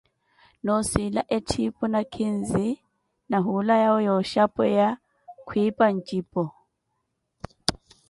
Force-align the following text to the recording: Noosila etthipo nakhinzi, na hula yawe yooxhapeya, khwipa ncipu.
Noosila 0.65 1.21
etthipo 1.37 1.83
nakhinzi, 1.93 2.67
na 3.29 3.37
hula 3.45 3.75
yawe 3.83 3.99
yooxhapeya, 4.07 4.87
khwipa 5.47 5.85
ncipu. 5.97 6.41